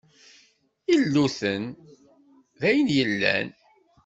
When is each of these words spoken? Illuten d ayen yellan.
Illuten 0.93 1.63
d 2.59 2.61
ayen 2.69 2.87
yellan. 2.97 3.47